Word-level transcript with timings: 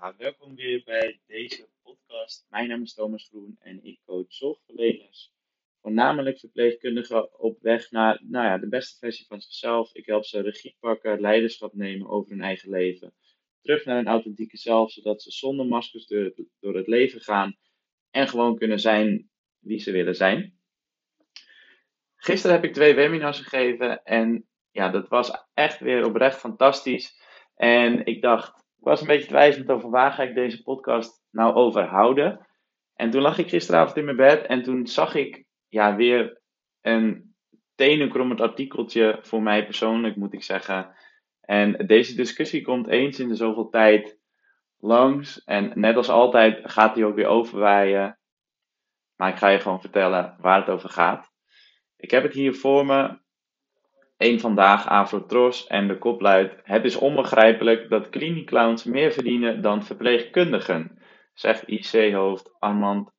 Ja, 0.00 0.14
welkom 0.18 0.54
weer 0.54 0.82
bij 0.84 1.20
deze 1.26 1.68
podcast. 1.82 2.46
Mijn 2.50 2.68
naam 2.68 2.82
is 2.82 2.94
Thomas 2.94 3.28
Groen 3.28 3.56
en 3.60 3.84
ik 3.84 4.00
coach 4.04 4.32
zorgverleners, 4.32 5.32
voornamelijk 5.80 6.38
verpleegkundigen 6.38 7.40
op 7.40 7.60
weg 7.60 7.90
naar 7.90 8.20
nou 8.22 8.46
ja, 8.46 8.58
de 8.58 8.68
beste 8.68 8.98
versie 8.98 9.26
van 9.26 9.40
zichzelf. 9.40 9.94
Ik 9.94 10.06
help 10.06 10.24
ze 10.24 10.40
regie 10.40 10.76
pakken, 10.80 11.20
leiderschap 11.20 11.74
nemen 11.74 12.08
over 12.08 12.30
hun 12.30 12.42
eigen 12.42 12.70
leven, 12.70 13.14
terug 13.60 13.84
naar 13.84 13.98
een 13.98 14.06
authentieke 14.06 14.56
zelf, 14.56 14.92
zodat 14.92 15.22
ze 15.22 15.30
zonder 15.30 15.66
maskers 15.66 16.06
door 16.06 16.24
het, 16.24 16.42
door 16.60 16.76
het 16.76 16.86
leven 16.86 17.20
gaan 17.20 17.56
en 18.10 18.28
gewoon 18.28 18.56
kunnen 18.56 18.80
zijn 18.80 19.30
wie 19.58 19.78
ze 19.78 19.92
willen 19.92 20.16
zijn. 20.16 20.58
Gisteren 22.16 22.56
heb 22.56 22.64
ik 22.64 22.72
twee 22.72 22.94
webinars 22.94 23.40
gegeven 23.40 24.02
en 24.02 24.48
ja, 24.70 24.90
dat 24.90 25.08
was 25.08 25.46
echt 25.54 25.80
weer 25.80 26.04
oprecht 26.04 26.38
fantastisch. 26.38 27.24
En 27.54 28.06
ik 28.06 28.22
dacht, 28.22 28.65
was 28.86 29.00
een 29.00 29.06
beetje 29.06 29.28
twijfelend 29.28 29.70
over 29.70 29.90
waar 29.90 30.12
ga 30.12 30.22
ik 30.22 30.34
deze 30.34 30.62
podcast 30.62 31.22
nou 31.30 31.54
over 31.54 31.84
houden. 31.84 32.46
En 32.94 33.10
toen 33.10 33.22
lag 33.22 33.38
ik 33.38 33.48
gisteravond 33.48 33.96
in 33.96 34.04
mijn 34.04 34.16
bed 34.16 34.46
en 34.46 34.62
toen 34.62 34.86
zag 34.86 35.14
ik 35.14 35.44
ja, 35.68 35.96
weer 35.96 36.40
een 36.80 37.34
tenenkrommend 37.74 38.40
artikeltje 38.40 39.18
voor 39.20 39.42
mij 39.42 39.64
persoonlijk, 39.64 40.16
moet 40.16 40.32
ik 40.32 40.42
zeggen. 40.42 40.94
En 41.40 41.86
deze 41.86 42.14
discussie 42.14 42.62
komt 42.62 42.88
eens 42.88 43.18
in 43.18 43.28
de 43.28 43.34
zoveel 43.34 43.68
tijd 43.68 44.18
langs. 44.78 45.44
En 45.44 45.72
net 45.74 45.96
als 45.96 46.08
altijd 46.08 46.70
gaat 46.70 46.94
die 46.94 47.04
ook 47.04 47.14
weer 47.14 47.26
overwaaien. 47.26 48.18
Maar 49.16 49.30
ik 49.30 49.36
ga 49.36 49.48
je 49.48 49.60
gewoon 49.60 49.80
vertellen 49.80 50.36
waar 50.38 50.58
het 50.58 50.68
over 50.68 50.88
gaat. 50.88 51.32
Ik 51.96 52.10
heb 52.10 52.22
het 52.22 52.32
hier 52.32 52.54
voor 52.54 52.86
me. 52.86 53.18
Eén 54.16 54.40
vandaag 54.40 54.86
Afrotros 54.86 55.66
en 55.66 55.88
de 55.88 55.98
kop 55.98 56.20
luidt: 56.20 56.60
Het 56.62 56.84
is 56.84 56.96
onbegrijpelijk 56.96 57.90
dat 57.90 58.08
klinieclowns 58.08 58.84
meer 58.84 59.12
verdienen 59.12 59.62
dan 59.62 59.84
verpleegkundigen, 59.84 60.98
zegt 61.34 61.68
IC-hoofd 61.68 62.56
Armand 62.58 63.10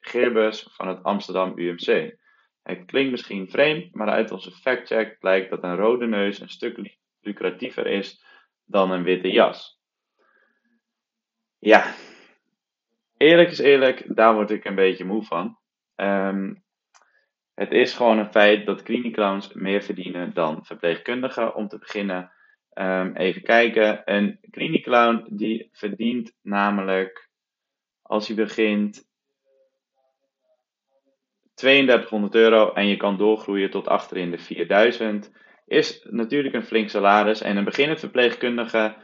Gerbers 0.00 0.68
van 0.70 0.88
het 0.88 1.02
Amsterdam 1.02 1.58
UMC. 1.58 2.16
Het 2.62 2.84
klinkt 2.84 3.10
misschien 3.10 3.50
vreemd, 3.50 3.94
maar 3.94 4.08
uit 4.08 4.30
onze 4.30 4.50
factcheck 4.50 5.18
blijkt 5.18 5.50
dat 5.50 5.62
een 5.62 5.76
rode 5.76 6.06
neus 6.06 6.40
een 6.40 6.48
stuk 6.48 6.98
lucratiever 7.20 7.86
is 7.86 8.24
dan 8.64 8.90
een 8.90 9.02
witte 9.02 9.30
jas. 9.30 9.80
Ja, 11.58 11.94
eerlijk 13.16 13.50
is 13.50 13.58
eerlijk, 13.58 14.16
daar 14.16 14.34
word 14.34 14.50
ik 14.50 14.64
een 14.64 14.74
beetje 14.74 15.04
moe 15.04 15.22
van. 15.22 15.58
Um, 15.96 16.64
het 17.56 17.72
is 17.72 17.94
gewoon 17.94 18.18
een 18.18 18.30
feit 18.30 18.66
dat 18.66 18.82
klinieclowns 18.82 19.52
meer 19.52 19.82
verdienen 19.82 20.34
dan 20.34 20.64
verpleegkundigen. 20.64 21.54
Om 21.54 21.68
te 21.68 21.78
beginnen, 21.78 22.32
um, 22.74 23.16
even 23.16 23.42
kijken. 23.42 24.02
Een 24.04 24.38
klinieclown 24.50 25.26
die 25.30 25.68
verdient 25.72 26.32
namelijk, 26.42 27.30
als 28.02 28.26
hij 28.26 28.36
begint, 28.36 29.08
3200 31.54 32.34
euro 32.34 32.72
en 32.72 32.86
je 32.86 32.96
kan 32.96 33.16
doorgroeien 33.16 33.70
tot 33.70 33.88
achterin 33.88 34.30
de 34.30 34.38
4000. 34.38 35.32
Is 35.66 36.06
natuurlijk 36.10 36.54
een 36.54 36.66
flink 36.66 36.88
salaris. 36.88 37.40
En 37.40 37.56
een 37.56 37.64
beginnend 37.64 38.00
verpleegkundige, 38.00 38.96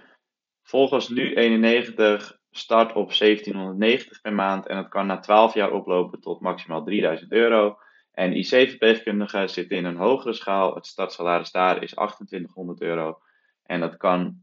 volgens 0.63 1.09
nu 1.09 1.35
91, 1.35 2.39
start 2.51 2.93
op 2.93 3.15
1790 3.19 4.21
per 4.21 4.33
maand. 4.33 4.67
En 4.67 4.77
dat 4.77 4.89
kan 4.89 5.07
na 5.07 5.19
12 5.19 5.55
jaar 5.55 5.71
oplopen 5.71 6.21
tot 6.21 6.41
maximaal 6.41 6.85
3000 6.85 7.33
euro. 7.33 7.77
En 8.13 8.37
IC-verpleegkundigen 8.37 9.49
zitten 9.51 9.77
in 9.77 9.85
een 9.85 9.97
hogere 9.97 10.33
schaal. 10.33 10.75
Het 10.75 10.87
startsalaris 10.87 11.51
daar 11.51 11.83
is 11.83 11.91
2800 11.91 12.81
euro. 12.81 13.19
En 13.63 13.81
dat 13.81 13.97
kan 13.97 14.43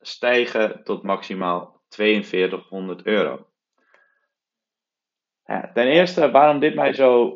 stijgen 0.00 0.84
tot 0.84 1.02
maximaal 1.02 1.82
4200 1.88 3.02
euro. 3.06 3.46
Ja, 5.44 5.70
ten 5.74 5.86
eerste, 5.86 6.30
waarom 6.30 6.58
dit 6.60 6.74
mij 6.74 6.92
zo, 6.92 7.28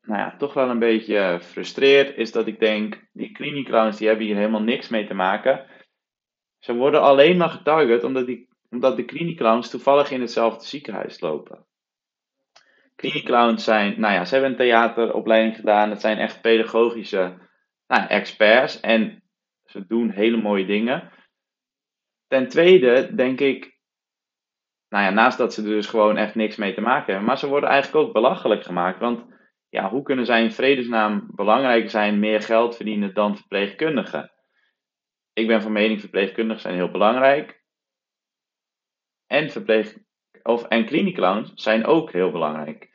nou 0.00 0.18
ja, 0.20 0.36
toch 0.36 0.54
wel 0.54 0.68
een 0.68 0.78
beetje 0.78 1.38
frustreert, 1.42 2.16
is 2.16 2.32
dat 2.32 2.46
ik 2.46 2.60
denk, 2.60 3.08
die 3.12 3.32
kliniekclowns 3.32 3.96
die 3.96 4.08
hebben 4.08 4.26
hier 4.26 4.36
helemaal 4.36 4.62
niks 4.62 4.88
mee 4.88 5.06
te 5.06 5.14
maken. 5.14 5.66
Ze 6.58 6.74
worden 6.74 7.02
alleen 7.02 7.36
maar 7.36 7.50
getarget 7.50 8.04
omdat, 8.04 8.26
die, 8.26 8.48
omdat 8.70 8.96
de 8.96 9.04
kliniekclowns 9.04 9.70
toevallig 9.70 10.10
in 10.10 10.20
hetzelfde 10.20 10.66
ziekenhuis 10.66 11.20
lopen. 11.20 11.66
Clowns 12.96 13.64
zijn, 13.64 14.00
nou 14.00 14.14
ja, 14.14 14.24
ze 14.24 14.32
hebben 14.32 14.50
een 14.50 14.56
theateropleiding 14.56 15.56
gedaan. 15.56 15.90
Het 15.90 16.00
zijn 16.00 16.18
echt 16.18 16.40
pedagogische 16.40 17.34
nou, 17.86 18.06
experts 18.06 18.80
en 18.80 19.22
ze 19.64 19.86
doen 19.86 20.10
hele 20.10 20.36
mooie 20.36 20.66
dingen. 20.66 21.10
Ten 22.26 22.48
tweede 22.48 23.14
denk 23.14 23.40
ik, 23.40 23.78
nou 24.88 25.04
ja, 25.04 25.10
naast 25.10 25.38
dat 25.38 25.54
ze 25.54 25.62
er 25.62 25.68
dus 25.68 25.86
gewoon 25.86 26.16
echt 26.16 26.34
niks 26.34 26.56
mee 26.56 26.74
te 26.74 26.80
maken 26.80 27.06
hebben, 27.06 27.24
maar 27.24 27.38
ze 27.38 27.48
worden 27.48 27.70
eigenlijk 27.70 28.06
ook 28.06 28.12
belachelijk 28.12 28.62
gemaakt. 28.62 28.98
Want 28.98 29.24
ja, 29.68 29.90
hoe 29.90 30.02
kunnen 30.02 30.26
zij 30.26 30.42
in 30.42 30.52
vredesnaam 30.52 31.26
belangrijker 31.34 31.90
zijn, 31.90 32.18
meer 32.18 32.42
geld 32.42 32.76
verdienen 32.76 33.14
dan 33.14 33.36
verpleegkundigen? 33.36 34.30
Ik 35.32 35.46
ben 35.46 35.62
van 35.62 35.72
mening, 35.72 36.00
verpleegkundigen 36.00 36.62
zijn 36.62 36.74
heel 36.74 36.90
belangrijk. 36.90 37.64
En 39.26 39.50
verpleeg, 39.50 39.96
of, 40.46 40.64
en 40.64 40.86
kliniekclowns 40.86 41.52
zijn 41.54 41.84
ook 41.84 42.12
heel 42.12 42.30
belangrijk. 42.30 42.94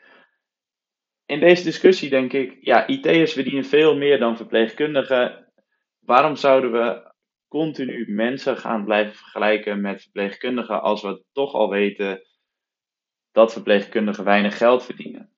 In 1.26 1.40
deze 1.40 1.64
discussie 1.64 2.10
denk 2.10 2.34
ik, 2.34 2.58
ja, 2.62 2.88
IT'ers 2.88 3.34
verdienen 3.34 3.66
veel 3.66 3.96
meer 3.96 4.20
dan 4.20 4.38
verpleegkundigen. 4.38 5.52
Waarom 6.00 6.36
zouden 6.36 6.72
we 6.72 7.14
continu 7.48 8.12
mensen 8.12 8.58
gaan 8.58 8.86
blijven 8.86 9.16
vergelijken 9.16 9.82
met 9.82 10.02
verpleegkundigen 10.02 10.82
als 10.82 11.02
we 11.02 11.24
toch 11.32 11.54
al 11.54 11.70
weten 11.70 12.22
dat 13.32 13.54
verpleegkundigen 13.54 14.24
weinig 14.24 14.58
geld 14.58 14.86
verdienen? 14.86 15.30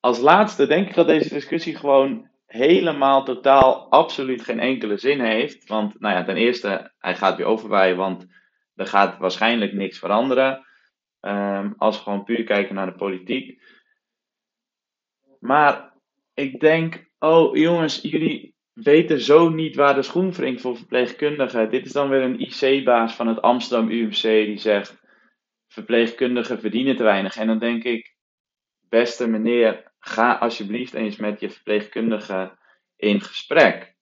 Als 0.00 0.18
laatste 0.18 0.66
denk 0.66 0.88
ik 0.88 0.94
dat 0.94 1.06
deze 1.06 1.34
discussie 1.34 1.76
gewoon 1.76 2.28
helemaal 2.46 3.24
totaal 3.24 3.90
absoluut 3.90 4.42
geen 4.42 4.60
enkele 4.60 4.96
zin 4.96 5.20
heeft. 5.20 5.66
Want 5.66 6.00
nou 6.00 6.14
ja, 6.14 6.24
ten 6.24 6.36
eerste, 6.36 6.92
hij 6.98 7.16
gaat 7.16 7.36
weer 7.36 7.46
overwaaien, 7.46 7.96
want 7.96 8.26
er 8.78 8.86
gaat 8.86 9.18
waarschijnlijk 9.18 9.72
niks 9.72 9.98
veranderen. 9.98 10.66
Um, 11.20 11.74
als 11.76 11.96
we 11.96 12.02
gewoon 12.02 12.24
puur 12.24 12.44
kijken 12.44 12.74
naar 12.74 12.86
de 12.86 12.98
politiek. 12.98 13.62
Maar 15.38 15.94
ik 16.34 16.60
denk, 16.60 17.08
oh 17.18 17.56
jongens, 17.56 18.00
jullie 18.02 18.54
weten 18.72 19.20
zo 19.20 19.48
niet 19.48 19.76
waar 19.76 19.94
de 19.94 20.02
schoen 20.02 20.32
wringt 20.32 20.60
voor 20.60 20.76
verpleegkundigen. 20.76 21.70
Dit 21.70 21.86
is 21.86 21.92
dan 21.92 22.08
weer 22.08 22.22
een 22.22 22.40
IC-baas 22.40 23.14
van 23.14 23.26
het 23.26 23.42
Amsterdam 23.42 23.90
UMC 23.90 24.22
die 24.22 24.58
zegt, 24.58 25.00
verpleegkundigen 25.68 26.60
verdienen 26.60 26.96
te 26.96 27.02
weinig. 27.02 27.36
En 27.36 27.46
dan 27.46 27.58
denk 27.58 27.84
ik, 27.84 28.16
beste 28.88 29.28
meneer, 29.28 29.92
ga 29.98 30.32
alsjeblieft 30.32 30.94
eens 30.94 31.16
met 31.16 31.40
je 31.40 31.50
verpleegkundige 31.50 32.58
in 32.96 33.20
gesprek. 33.20 33.96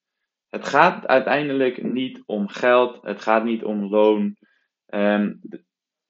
Het 0.49 0.69
gaat 0.69 1.07
uiteindelijk 1.07 1.83
niet 1.83 2.23
om 2.27 2.49
geld, 2.49 3.03
het 3.03 3.23
gaat 3.23 3.45
niet 3.45 3.65
om 3.65 3.89
loon. 3.89 4.37
Um, 4.87 5.41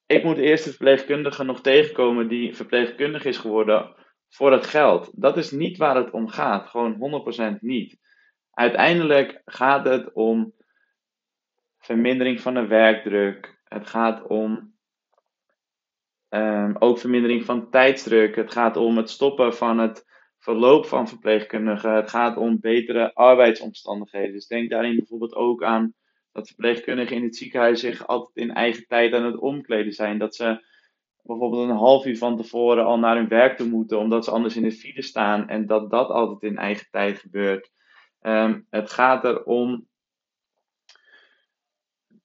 ik 0.06 0.24
moet 0.24 0.36
de 0.36 0.42
eerste 0.42 0.68
verpleegkundige 0.68 1.44
nog 1.44 1.60
tegenkomen 1.60 2.28
die 2.28 2.56
verpleegkundig 2.56 3.24
is 3.24 3.36
geworden 3.36 3.94
voor 4.28 4.52
het 4.52 4.66
geld. 4.66 5.10
Dat 5.14 5.36
is 5.36 5.50
niet 5.50 5.76
waar 5.76 5.96
het 5.96 6.10
om 6.10 6.28
gaat. 6.28 6.68
Gewoon 6.68 7.24
100% 7.56 7.60
niet. 7.60 7.98
Uiteindelijk 8.50 9.42
gaat 9.44 9.84
het 9.84 10.12
om 10.12 10.52
vermindering 11.78 12.40
van 12.40 12.54
de 12.54 12.66
werkdruk. 12.66 13.60
Het 13.64 13.86
gaat 13.86 14.26
om 14.26 14.74
um, 16.28 16.76
ook 16.78 16.98
vermindering 16.98 17.44
van 17.44 17.70
tijdsdruk. 17.70 18.36
Het 18.36 18.52
gaat 18.52 18.76
om 18.76 18.96
het 18.96 19.10
stoppen 19.10 19.54
van 19.54 19.78
het 19.78 20.04
verloop 20.38 20.86
van 20.86 21.08
verpleegkundigen. 21.08 21.94
Het 21.94 22.10
gaat 22.10 22.36
om 22.36 22.60
betere 22.60 23.14
arbeidsomstandigheden. 23.14 24.32
Dus 24.32 24.46
denk 24.46 24.70
daarin 24.70 24.96
bijvoorbeeld 24.96 25.34
ook 25.34 25.62
aan 25.62 25.94
dat 26.36 26.46
verpleegkundigen 26.46 27.16
in 27.16 27.22
het 27.22 27.36
ziekenhuis 27.36 27.80
zich 27.80 28.06
altijd 28.06 28.36
in 28.36 28.54
eigen 28.54 28.86
tijd 28.86 29.12
aan 29.12 29.24
het 29.24 29.38
omkleden 29.38 29.92
zijn. 29.92 30.18
Dat 30.18 30.34
ze 30.34 30.64
bijvoorbeeld 31.22 31.68
een 31.68 31.76
half 31.76 32.06
uur 32.06 32.18
van 32.18 32.36
tevoren 32.36 32.84
al 32.84 32.98
naar 32.98 33.16
hun 33.16 33.28
werk 33.28 33.56
te 33.56 33.68
moeten, 33.68 33.98
omdat 33.98 34.24
ze 34.24 34.30
anders 34.30 34.56
in 34.56 34.62
de 34.62 34.72
file 34.72 35.02
staan 35.02 35.48
en 35.48 35.66
dat 35.66 35.90
dat 35.90 36.08
altijd 36.08 36.52
in 36.52 36.58
eigen 36.58 36.86
tijd 36.90 37.18
gebeurt. 37.18 37.70
Um, 38.20 38.66
het 38.70 38.90
gaat 38.90 39.24
erom. 39.24 39.86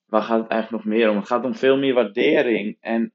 Waar 0.06 0.22
gaat 0.22 0.40
het 0.40 0.50
eigenlijk 0.50 0.84
nog 0.84 0.94
meer 0.94 1.10
om? 1.10 1.16
Het 1.16 1.26
gaat 1.26 1.44
om 1.44 1.54
veel 1.54 1.78
meer 1.78 1.94
waardering. 1.94 2.76
En 2.80 3.12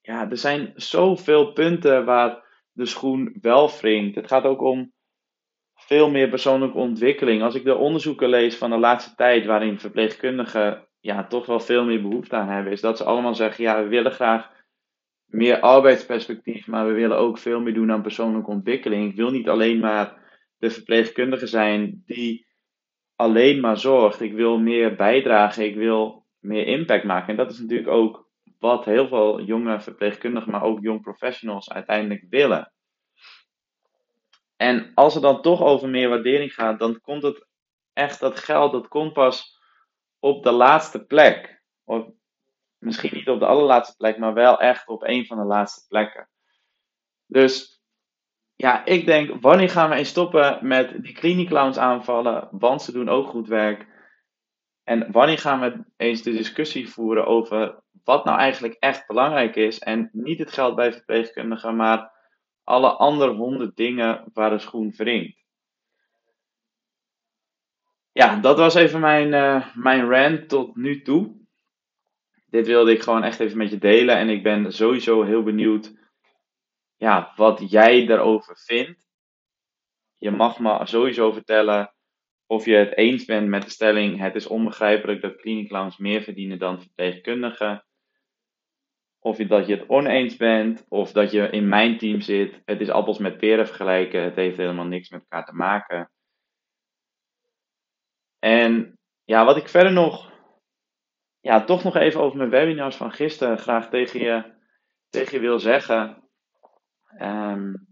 ja, 0.00 0.30
er 0.30 0.38
zijn 0.38 0.72
zoveel 0.74 1.52
punten 1.52 2.04
waar 2.04 2.44
de 2.72 2.86
schoen 2.86 3.36
wel 3.40 3.70
wringt. 3.70 4.14
Het 4.14 4.26
gaat 4.26 4.44
ook 4.44 4.62
om 4.62 4.92
veel 5.86 6.10
meer 6.10 6.28
persoonlijke 6.28 6.78
ontwikkeling. 6.78 7.42
Als 7.42 7.54
ik 7.54 7.64
de 7.64 7.74
onderzoeken 7.76 8.28
lees 8.28 8.56
van 8.56 8.70
de 8.70 8.78
laatste 8.78 9.14
tijd, 9.14 9.46
waarin 9.46 9.78
verpleegkundigen 9.78 10.86
ja, 11.00 11.26
toch 11.26 11.46
wel 11.46 11.60
veel 11.60 11.84
meer 11.84 12.02
behoefte 12.02 12.36
aan 12.36 12.48
hebben, 12.48 12.72
is 12.72 12.80
dat 12.80 12.96
ze 12.96 13.04
allemaal 13.04 13.34
zeggen: 13.34 13.64
ja, 13.64 13.82
we 13.82 13.88
willen 13.88 14.12
graag 14.12 14.50
meer 15.26 15.60
arbeidsperspectief, 15.60 16.66
maar 16.66 16.86
we 16.86 16.92
willen 16.92 17.18
ook 17.18 17.38
veel 17.38 17.60
meer 17.60 17.74
doen 17.74 17.92
aan 17.92 18.02
persoonlijke 18.02 18.50
ontwikkeling. 18.50 19.10
Ik 19.10 19.16
wil 19.16 19.30
niet 19.30 19.48
alleen 19.48 19.78
maar 19.78 20.22
de 20.58 20.70
verpleegkundige 20.70 21.46
zijn 21.46 22.02
die 22.06 22.46
alleen 23.16 23.60
maar 23.60 23.78
zorgt. 23.78 24.20
Ik 24.20 24.32
wil 24.32 24.58
meer 24.58 24.94
bijdragen. 24.94 25.64
Ik 25.64 25.74
wil 25.74 26.26
meer 26.38 26.66
impact 26.66 27.04
maken. 27.04 27.28
En 27.28 27.36
dat 27.36 27.50
is 27.50 27.58
natuurlijk 27.58 27.88
ook 27.88 28.28
wat 28.58 28.84
heel 28.84 29.08
veel 29.08 29.42
jonge 29.42 29.80
verpleegkundigen, 29.80 30.50
maar 30.50 30.62
ook 30.62 30.82
jong 30.82 31.02
professionals 31.02 31.70
uiteindelijk 31.70 32.26
willen. 32.28 32.72
En 34.56 34.90
als 34.94 35.14
het 35.14 35.22
dan 35.22 35.42
toch 35.42 35.62
over 35.62 35.88
meer 35.88 36.08
waardering 36.08 36.54
gaat, 36.54 36.78
dan 36.78 37.00
komt 37.00 37.22
het 37.22 37.46
echt, 37.92 38.20
dat 38.20 38.38
geld, 38.38 38.72
dat 38.72 38.88
komt 38.88 39.12
pas 39.12 39.60
op 40.18 40.42
de 40.42 40.52
laatste 40.52 41.04
plek. 41.04 41.62
Of 41.84 42.06
misschien 42.78 43.14
niet 43.14 43.28
op 43.28 43.38
de 43.38 43.46
allerlaatste 43.46 43.96
plek, 43.96 44.18
maar 44.18 44.34
wel 44.34 44.60
echt 44.60 44.88
op 44.88 45.02
een 45.02 45.26
van 45.26 45.36
de 45.36 45.44
laatste 45.44 45.86
plekken. 45.88 46.28
Dus 47.26 47.82
ja, 48.54 48.84
ik 48.84 49.06
denk, 49.06 49.42
wanneer 49.42 49.70
gaan 49.70 49.90
we 49.90 49.96
eens 49.96 50.08
stoppen 50.08 50.58
met 50.66 51.02
die 51.02 51.14
kliniekclowns 51.14 51.78
aanvallen? 51.78 52.48
Want 52.50 52.82
ze 52.82 52.92
doen 52.92 53.08
ook 53.08 53.28
goed 53.28 53.48
werk. 53.48 53.92
En 54.82 55.12
wanneer 55.12 55.38
gaan 55.38 55.60
we 55.60 55.84
eens 55.96 56.22
de 56.22 56.30
discussie 56.30 56.88
voeren 56.88 57.26
over 57.26 57.82
wat 58.04 58.24
nou 58.24 58.38
eigenlijk 58.38 58.76
echt 58.78 59.06
belangrijk 59.06 59.56
is? 59.56 59.78
En 59.78 60.08
niet 60.12 60.38
het 60.38 60.52
geld 60.52 60.74
bij 60.74 60.92
verpleegkundigen, 60.92 61.76
maar 61.76 62.13
alle 62.64 62.90
andere 62.90 63.34
honderd 63.34 63.76
dingen 63.76 64.24
waar 64.32 64.50
de 64.50 64.58
schoen 64.58 64.90
wringt. 64.96 65.42
Ja, 68.12 68.36
dat 68.36 68.58
was 68.58 68.74
even 68.74 69.00
mijn, 69.00 69.32
uh, 69.32 69.74
mijn 69.74 70.08
rant 70.10 70.48
tot 70.48 70.76
nu 70.76 71.02
toe. 71.02 71.42
Dit 72.46 72.66
wilde 72.66 72.92
ik 72.92 73.02
gewoon 73.02 73.24
echt 73.24 73.40
even 73.40 73.56
met 73.58 73.70
je 73.70 73.78
delen. 73.78 74.16
En 74.16 74.28
ik 74.28 74.42
ben 74.42 74.72
sowieso 74.72 75.22
heel 75.22 75.42
benieuwd 75.42 75.92
ja, 76.96 77.32
wat 77.36 77.70
jij 77.70 78.06
daarover 78.06 78.56
vindt. 78.56 79.00
Je 80.18 80.30
mag 80.30 80.58
me 80.58 80.86
sowieso 80.86 81.32
vertellen 81.32 81.94
of 82.46 82.64
je 82.64 82.74
het 82.74 82.96
eens 82.96 83.24
bent 83.24 83.48
met 83.48 83.62
de 83.62 83.70
stelling: 83.70 84.18
het 84.18 84.34
is 84.34 84.46
onbegrijpelijk 84.46 85.20
dat 85.20 85.36
kliniekclowns 85.36 85.96
meer 85.96 86.22
verdienen 86.22 86.58
dan 86.58 86.80
verpleegkundigen. 86.80 87.84
Of 89.26 89.38
je, 89.38 89.46
dat 89.46 89.66
je 89.66 89.76
het 89.76 89.88
oneens 89.88 90.36
bent, 90.36 90.86
of 90.88 91.12
dat 91.12 91.30
je 91.30 91.50
in 91.50 91.68
mijn 91.68 91.98
team 91.98 92.20
zit. 92.20 92.62
Het 92.64 92.80
is 92.80 92.90
appels 92.90 93.18
met 93.18 93.38
peren 93.38 93.66
vergelijken, 93.66 94.22
het 94.22 94.36
heeft 94.36 94.56
helemaal 94.56 94.84
niks 94.84 95.10
met 95.10 95.20
elkaar 95.20 95.44
te 95.44 95.54
maken. 95.54 96.10
En 98.38 98.98
ja, 99.24 99.44
wat 99.44 99.56
ik 99.56 99.68
verder 99.68 99.92
nog, 99.92 100.32
ja, 101.40 101.64
toch 101.64 101.84
nog 101.84 101.96
even 101.96 102.20
over 102.20 102.36
mijn 102.36 102.50
webinars 102.50 102.96
van 102.96 103.12
gisteren 103.12 103.58
graag 103.58 103.88
tegen 103.88 104.20
je, 104.20 104.52
tegen 105.08 105.34
je 105.34 105.40
wil 105.40 105.58
zeggen. 105.58 106.22
Um, 107.20 107.86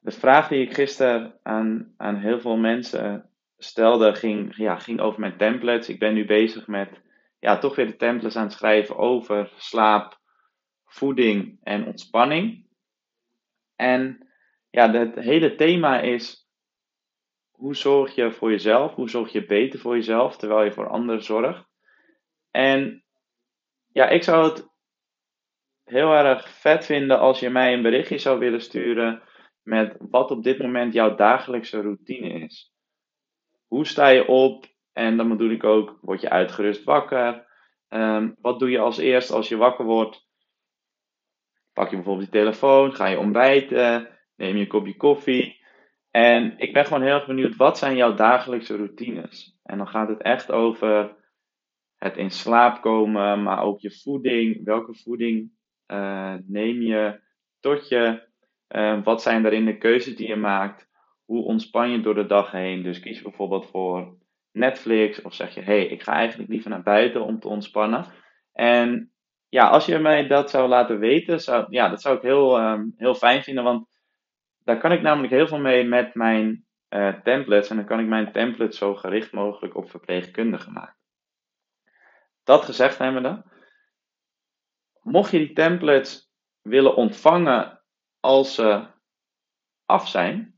de 0.00 0.10
vraag 0.10 0.48
die 0.48 0.60
ik 0.60 0.74
gisteren 0.74 1.38
aan, 1.42 1.94
aan 1.96 2.16
heel 2.16 2.40
veel 2.40 2.56
mensen 2.56 3.30
stelde, 3.58 4.14
ging, 4.14 4.56
ja, 4.56 4.78
ging 4.78 5.00
over 5.00 5.20
mijn 5.20 5.36
templates. 5.36 5.88
Ik 5.88 5.98
ben 5.98 6.14
nu 6.14 6.26
bezig 6.26 6.66
met 6.66 7.02
ja, 7.44 7.58
toch 7.58 7.76
weer 7.76 7.86
de 7.86 7.96
templates 7.96 8.36
aan 8.36 8.42
het 8.42 8.52
schrijven 8.52 8.96
over 8.96 9.52
slaap, 9.56 10.20
voeding 10.84 11.58
en 11.62 11.86
ontspanning. 11.86 12.66
En 13.76 14.28
ja, 14.70 14.90
het 14.90 15.14
hele 15.14 15.54
thema 15.54 16.00
is 16.00 16.48
hoe 17.50 17.76
zorg 17.76 18.14
je 18.14 18.32
voor 18.32 18.50
jezelf? 18.50 18.94
Hoe 18.94 19.08
zorg 19.08 19.32
je 19.32 19.46
beter 19.46 19.78
voor 19.78 19.94
jezelf 19.94 20.36
terwijl 20.36 20.64
je 20.64 20.72
voor 20.72 20.88
anderen 20.88 21.22
zorgt? 21.22 21.64
En 22.50 23.04
ja, 23.92 24.08
ik 24.08 24.22
zou 24.22 24.50
het 24.50 24.68
heel 25.84 26.12
erg 26.12 26.48
vet 26.48 26.84
vinden 26.84 27.18
als 27.18 27.40
je 27.40 27.50
mij 27.50 27.72
een 27.72 27.82
berichtje 27.82 28.18
zou 28.18 28.38
willen 28.38 28.62
sturen 28.62 29.22
met 29.62 29.96
wat 29.98 30.30
op 30.30 30.42
dit 30.42 30.58
moment 30.58 30.92
jouw 30.92 31.14
dagelijkse 31.14 31.80
routine 31.80 32.28
is. 32.28 32.72
Hoe 33.66 33.86
sta 33.86 34.08
je 34.08 34.26
op? 34.26 34.73
En 34.94 35.16
dan 35.16 35.28
bedoel 35.28 35.50
ik 35.50 35.64
ook, 35.64 35.98
word 36.00 36.20
je 36.20 36.30
uitgerust 36.30 36.84
wakker? 36.84 37.46
Ehm, 37.88 38.30
wat 38.40 38.58
doe 38.58 38.70
je 38.70 38.78
als 38.78 38.98
eerst 38.98 39.30
als 39.30 39.48
je 39.48 39.56
wakker 39.56 39.84
wordt? 39.84 40.26
Pak 41.72 41.90
je 41.90 41.96
bijvoorbeeld 41.96 42.26
je 42.26 42.38
telefoon, 42.38 42.94
ga 42.94 43.06
je 43.06 43.18
ontbijten, 43.18 44.08
neem 44.36 44.54
je 44.54 44.60
een 44.60 44.68
kopje 44.68 44.96
koffie. 44.96 45.62
En 46.10 46.58
ik 46.58 46.72
ben 46.72 46.84
gewoon 46.84 47.02
heel 47.02 47.14
erg 47.14 47.26
benieuwd, 47.26 47.56
wat 47.56 47.78
zijn 47.78 47.96
jouw 47.96 48.14
dagelijkse 48.14 48.76
routines? 48.76 49.58
En 49.62 49.78
dan 49.78 49.88
gaat 49.88 50.08
het 50.08 50.22
echt 50.22 50.52
over 50.52 51.16
het 51.96 52.16
in 52.16 52.30
slaap 52.30 52.82
komen, 52.82 53.42
maar 53.42 53.62
ook 53.62 53.80
je 53.80 54.00
voeding. 54.02 54.64
Welke 54.64 54.94
voeding 54.94 55.50
uh, 55.86 56.34
neem 56.46 56.82
je 56.82 57.20
tot 57.60 57.88
je? 57.88 58.22
Uh, 58.68 59.04
wat 59.04 59.22
zijn 59.22 59.42
daarin 59.42 59.64
de 59.64 59.78
keuzes 59.78 60.16
die 60.16 60.28
je 60.28 60.36
maakt? 60.36 60.88
Hoe 61.24 61.44
ontspan 61.44 61.90
je 61.90 62.00
door 62.00 62.14
de 62.14 62.26
dag 62.26 62.50
heen? 62.50 62.82
Dus 62.82 63.00
kies 63.00 63.22
bijvoorbeeld 63.22 63.66
voor 63.66 64.16
Netflix 64.54 65.22
of 65.22 65.34
zeg 65.34 65.54
je, 65.54 65.60
hé, 65.60 65.66
hey, 65.66 65.86
ik 65.86 66.02
ga 66.02 66.12
eigenlijk 66.12 66.50
liever 66.50 66.70
naar 66.70 66.82
buiten 66.82 67.24
om 67.24 67.40
te 67.40 67.48
ontspannen. 67.48 68.06
En 68.52 69.12
ja, 69.48 69.68
als 69.68 69.86
je 69.86 69.98
mij 69.98 70.26
dat 70.26 70.50
zou 70.50 70.68
laten 70.68 70.98
weten, 70.98 71.40
zou, 71.40 71.66
ja, 71.70 71.88
dat 71.88 72.00
zou 72.00 72.16
ik 72.16 72.22
heel, 72.22 72.60
um, 72.60 72.94
heel 72.96 73.14
fijn 73.14 73.42
vinden, 73.42 73.64
want 73.64 73.88
daar 74.64 74.78
kan 74.78 74.92
ik 74.92 75.02
namelijk 75.02 75.32
heel 75.32 75.46
veel 75.46 75.58
mee 75.58 75.84
met 75.84 76.14
mijn 76.14 76.66
uh, 76.88 77.14
templates. 77.14 77.70
En 77.70 77.76
dan 77.76 77.84
kan 77.84 78.00
ik 78.00 78.06
mijn 78.06 78.32
templates 78.32 78.78
zo 78.78 78.94
gericht 78.94 79.32
mogelijk 79.32 79.76
op 79.76 79.90
verpleegkundigen 79.90 80.72
maken. 80.72 80.96
Dat 82.44 82.64
gezegd 82.64 82.98
hebbende, 82.98 83.44
mocht 85.02 85.30
je 85.30 85.38
die 85.38 85.52
templates 85.52 86.32
willen 86.62 86.96
ontvangen 86.96 87.82
als 88.20 88.54
ze 88.54 88.86
af 89.86 90.08
zijn, 90.08 90.53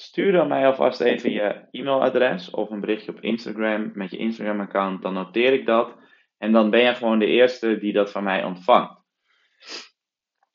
stuur 0.00 0.32
dan 0.32 0.48
mij 0.48 0.66
alvast 0.66 1.00
even 1.00 1.30
je 1.32 1.66
e-mailadres 1.70 2.50
of 2.50 2.70
een 2.70 2.80
berichtje 2.80 3.10
op 3.10 3.20
Instagram 3.20 3.90
met 3.94 4.10
je 4.10 4.16
Instagram-account. 4.16 5.02
Dan 5.02 5.14
noteer 5.14 5.52
ik 5.52 5.66
dat. 5.66 5.96
En 6.38 6.52
dan 6.52 6.70
ben 6.70 6.80
je 6.80 6.94
gewoon 6.94 7.18
de 7.18 7.26
eerste 7.26 7.78
die 7.78 7.92
dat 7.92 8.10
van 8.10 8.24
mij 8.24 8.44
ontvangt. 8.44 9.00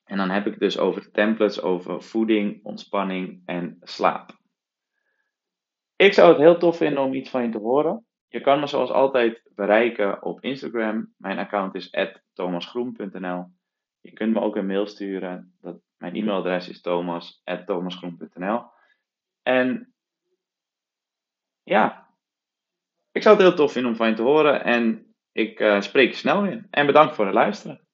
En 0.03 0.17
dan 0.17 0.29
heb 0.29 0.47
ik 0.47 0.59
dus 0.59 0.77
over 0.79 1.11
templates 1.11 1.61
over 1.61 2.01
voeding, 2.03 2.63
ontspanning 2.63 3.41
en 3.45 3.77
slaap. 3.81 4.29
Ik 5.95 6.13
zou 6.13 6.29
het 6.29 6.37
heel 6.37 6.57
tof 6.57 6.77
vinden 6.77 7.03
om 7.03 7.13
iets 7.13 7.29
van 7.29 7.43
je 7.43 7.49
te 7.49 7.57
horen. 7.57 8.05
Je 8.27 8.41
kan 8.41 8.59
me 8.59 8.67
zoals 8.67 8.89
altijd 8.89 9.41
bereiken 9.55 10.23
op 10.23 10.41
Instagram. 10.41 11.13
Mijn 11.17 11.37
account 11.37 11.75
is 11.75 11.93
thomasgroen.nl. 12.33 13.45
Je 14.01 14.11
kunt 14.13 14.33
me 14.33 14.41
ook 14.41 14.55
een 14.55 14.65
mail 14.65 14.87
sturen. 14.87 15.57
Mijn 15.97 16.15
e-mailadres 16.15 16.69
is 16.69 16.81
thomas.thomasgroen.nl. 16.81 18.73
En 19.45 19.93
ja, 21.63 22.09
ik 23.11 23.21
zou 23.21 23.35
het 23.35 23.45
heel 23.45 23.55
tof 23.55 23.71
vinden 23.71 23.91
om 23.91 23.97
van 23.97 24.09
je 24.09 24.15
te 24.15 24.21
horen. 24.21 24.63
En 24.63 25.15
ik 25.31 25.59
uh, 25.59 25.81
spreek 25.81 26.09
je 26.09 26.15
snel 26.15 26.41
weer. 26.41 26.67
En 26.69 26.85
bedankt 26.85 27.15
voor 27.15 27.25
het 27.25 27.33
luisteren. 27.33 27.84